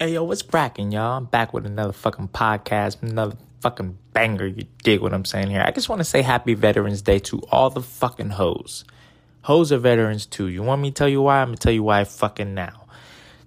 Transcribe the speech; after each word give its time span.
Hey 0.00 0.12
yo, 0.12 0.22
what's 0.22 0.42
cracking, 0.42 0.92
y'all? 0.92 1.16
I'm 1.16 1.24
back 1.24 1.52
with 1.52 1.66
another 1.66 1.92
fucking 1.92 2.28
podcast, 2.28 3.02
another 3.02 3.36
fucking 3.62 3.98
banger. 4.12 4.46
You 4.46 4.62
dig 4.84 5.00
what 5.00 5.12
I'm 5.12 5.24
saying 5.24 5.50
here? 5.50 5.64
I 5.66 5.72
just 5.72 5.88
want 5.88 5.98
to 5.98 6.04
say 6.04 6.22
happy 6.22 6.54
Veterans 6.54 7.02
Day 7.02 7.18
to 7.18 7.40
all 7.50 7.68
the 7.68 7.82
fucking 7.82 8.30
hoes. 8.30 8.84
Hoes 9.42 9.72
are 9.72 9.78
veterans 9.78 10.24
too. 10.24 10.46
You 10.46 10.62
want 10.62 10.82
me 10.82 10.92
to 10.92 10.94
tell 10.94 11.08
you 11.08 11.22
why? 11.22 11.40
I'm 11.40 11.48
gonna 11.48 11.56
tell 11.56 11.72
you 11.72 11.82
why 11.82 12.04
fucking 12.04 12.54
now. 12.54 12.84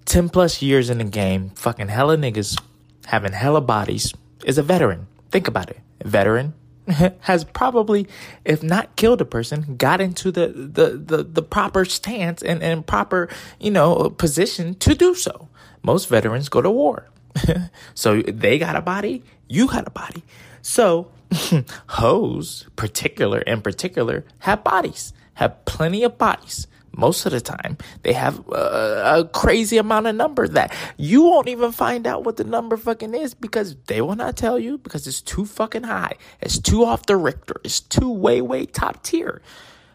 10 0.04 0.28
plus 0.28 0.62
years 0.62 0.90
in 0.90 0.98
the 0.98 1.06
game, 1.06 1.52
fucking 1.52 1.87
hella 1.87 2.17
niggas 2.17 2.62
having 3.06 3.31
hella 3.31 3.62
bodies 3.62 4.13
is 4.44 4.58
a 4.58 4.63
veteran. 4.63 5.08
Think 5.31 5.47
about 5.47 5.70
it. 5.70 5.79
A 6.02 6.10
veteran 6.10 6.54
has 7.21 7.44
probably, 7.44 8.07
if 8.46 8.63
not 8.63 8.96
killed 8.96 9.21
a 9.21 9.26
person, 9.26 9.76
got 9.78 10.01
into 10.01 10.31
the, 10.31 10.47
the, 10.47 10.97
the, 10.97 11.24
the 11.24 11.42
proper 11.42 11.85
stance 11.85 12.42
and, 12.42 12.62
and 12.62 12.85
proper, 12.85 13.29
you 13.60 13.71
know, 13.71 14.10
position 14.10 14.75
to 14.75 14.96
do 14.96 15.15
so. 15.15 15.49
Most 15.83 16.07
veterans 16.09 16.49
go 16.49 16.62
to 16.62 16.70
war. 16.70 17.09
so 17.93 18.21
they 18.21 18.57
got 18.59 18.75
a 18.75 18.81
body, 18.81 19.23
you 19.47 19.67
got 19.67 19.88
a 19.88 19.91
body. 19.91 20.23
So 20.61 21.11
hoes, 21.88 22.67
particular 22.75 23.39
in 23.39 23.61
particular, 23.61 24.25
have 24.39 24.63
bodies, 24.63 25.13
have 25.35 25.63
plenty 25.66 26.03
of 26.03 26.17
bodies. 26.17 26.67
Most 26.94 27.26
of 27.26 27.31
the 27.31 27.40
time, 27.40 27.77
they 28.04 28.13
have 28.13 28.40
uh, 28.50 29.20
a 29.20 29.26
crazy 29.26 29.77
amount 29.77 30.08
of 30.08 30.16
number 30.16 30.48
that 30.50 30.76
you 30.98 31.23
won't 31.23 31.48
even 31.48 31.72
find 31.72 32.05
out 32.05 32.26
what 32.26 32.36
the 32.36 32.44
number 32.44 32.76
fucking 32.76 33.14
is 33.14 33.34
because 33.34 33.76
they 33.88 34.02
will 34.02 34.16
not 34.16 34.36
tell 34.36 34.59
you 34.59 34.77
because 34.77 35.08
it's 35.08 35.22
too 35.22 35.45
fucking 35.45 35.84
high. 35.84 36.16
It's 36.41 36.59
too 36.59 36.84
off 36.84 37.05
the 37.05 37.16
Richter. 37.16 37.62
It's 37.64 37.80
too 37.80 38.12
way, 38.12 38.41
way 38.41 38.66
top 38.66 39.04
tier. 39.04 39.41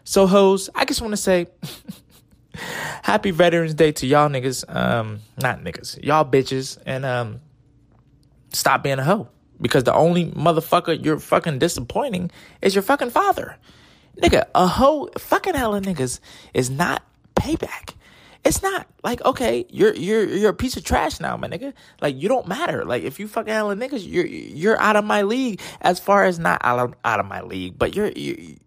So, 0.03 0.25
hoes, 0.25 0.69
I 0.73 0.85
just 0.85 1.01
want 1.01 1.11
to 1.11 1.17
say 1.17 1.47
happy 3.03 3.31
Veterans 3.31 3.75
Day 3.75 3.91
to 3.91 4.07
y'all 4.07 4.29
niggas. 4.29 4.63
Um, 4.73 5.19
not 5.41 5.63
niggas, 5.63 6.03
y'all 6.03 6.25
bitches, 6.25 6.79
and 6.85 7.05
um, 7.05 7.41
stop 8.53 8.83
being 8.83 8.99
a 8.99 9.03
hoe 9.03 9.29
because 9.61 9.83
the 9.83 9.93
only 9.93 10.25
motherfucker 10.31 11.03
you're 11.03 11.19
fucking 11.19 11.59
disappointing 11.59 12.31
is 12.61 12.75
your 12.75 12.81
fucking 12.81 13.09
father. 13.09 13.57
Nigga, 14.21 14.45
a 14.55 14.67
whole 14.67 15.09
fucking 15.17 15.53
hella 15.53 15.81
niggas 15.81 16.19
is 16.53 16.69
not 16.69 17.03
payback. 17.35 17.93
It's 18.43 18.63
not 18.63 18.87
like 19.03 19.23
okay, 19.25 19.65
you're 19.69 19.93
you're 19.93 20.23
you're 20.23 20.51
a 20.51 20.55
piece 20.55 20.77
of 20.77 20.83
trash 20.83 21.19
now, 21.19 21.35
my 21.37 21.47
nigga. 21.47 21.73
Like 22.01 22.15
you 22.15 22.29
don't 22.29 22.47
matter. 22.47 22.85
Like 22.85 23.03
if 23.03 23.19
you 23.19 23.27
fucking 23.27 23.53
hella 23.53 23.75
niggas, 23.75 24.09
you're 24.09 24.25
you're 24.25 24.79
out 24.79 24.95
of 24.95 25.03
my 25.03 25.23
league. 25.23 25.59
As 25.81 25.99
far 25.99 26.23
as 26.23 26.39
not 26.39 26.61
out 26.63 26.79
of 26.79 26.95
out 27.03 27.19
of 27.19 27.25
my 27.25 27.41
league, 27.41 27.77
but 27.77 27.95
you're 27.95 28.09
you 28.09 28.57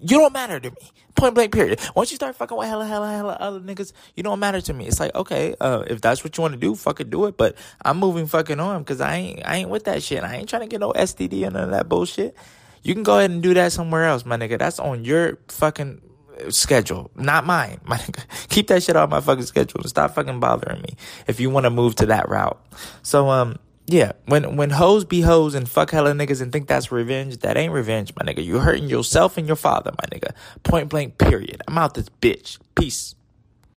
you 0.00 0.18
don't 0.18 0.32
matter 0.32 0.60
to 0.60 0.70
me. 0.70 0.90
Point 1.16 1.34
blank 1.34 1.52
period. 1.52 1.80
Once 1.94 2.10
you 2.10 2.16
start 2.16 2.34
fucking 2.34 2.56
with 2.56 2.68
hella, 2.68 2.86
hella, 2.86 3.10
hella 3.10 3.32
other 3.40 3.60
niggas, 3.60 3.92
you 4.16 4.22
don't 4.22 4.40
matter 4.40 4.60
to 4.60 4.72
me. 4.74 4.86
It's 4.86 4.98
like, 4.98 5.14
okay, 5.14 5.54
uh, 5.60 5.84
if 5.86 6.00
that's 6.00 6.24
what 6.24 6.36
you 6.36 6.42
want 6.42 6.54
to 6.54 6.60
do, 6.60 6.74
fucking 6.74 7.08
do 7.08 7.26
it. 7.26 7.36
But 7.36 7.56
I'm 7.84 7.98
moving 7.98 8.26
fucking 8.26 8.58
on 8.58 8.82
because 8.82 9.00
I 9.00 9.14
ain't, 9.16 9.42
I 9.46 9.56
ain't 9.56 9.70
with 9.70 9.84
that 9.84 10.02
shit. 10.02 10.24
I 10.24 10.36
ain't 10.36 10.48
trying 10.48 10.62
to 10.62 10.68
get 10.68 10.80
no 10.80 10.92
STD 10.92 11.44
and 11.44 11.54
none 11.54 11.64
of 11.64 11.70
that 11.70 11.88
bullshit. 11.88 12.36
You 12.84 12.94
can 12.94 13.02
go 13.02 13.18
ahead 13.18 13.30
and 13.30 13.42
do 13.42 13.54
that 13.54 13.72
somewhere 13.72 14.04
else, 14.04 14.24
my 14.24 14.36
nigga. 14.36 14.58
That's 14.58 14.78
on 14.78 15.04
your 15.04 15.38
fucking 15.48 16.02
schedule, 16.50 17.10
not 17.16 17.46
mine, 17.46 17.80
my 17.84 17.96
nigga. 17.96 18.48
Keep 18.48 18.68
that 18.68 18.82
shit 18.82 18.94
off 18.94 19.10
my 19.10 19.20
fucking 19.20 19.46
schedule 19.46 19.80
and 19.80 19.88
stop 19.88 20.14
fucking 20.14 20.38
bothering 20.38 20.82
me 20.82 20.96
if 21.26 21.40
you 21.40 21.50
want 21.50 21.64
to 21.64 21.70
move 21.70 21.96
to 21.96 22.06
that 22.06 22.28
route. 22.28 22.60
So, 23.02 23.30
um, 23.30 23.58
yeah, 23.86 24.12
when 24.26 24.56
when 24.56 24.70
hoes 24.70 25.04
be 25.04 25.20
hoes 25.20 25.54
and 25.54 25.68
fuck 25.68 25.90
hella 25.90 26.12
niggas 26.12 26.40
and 26.40 26.52
think 26.52 26.68
that's 26.68 26.90
revenge, 26.90 27.38
that 27.38 27.56
ain't 27.56 27.72
revenge, 27.72 28.12
my 28.18 28.30
nigga. 28.30 28.44
You 28.44 28.58
hurting 28.58 28.88
yourself 28.88 29.36
and 29.36 29.46
your 29.46 29.56
father, 29.56 29.92
my 29.92 30.16
nigga. 30.16 30.32
Point 30.62 30.88
blank, 30.88 31.18
period. 31.18 31.62
I'm 31.68 31.76
out 31.76 31.94
this 31.94 32.08
bitch. 32.20 32.58
Peace. 32.74 33.14